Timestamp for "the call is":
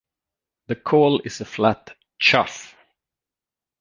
0.65-1.41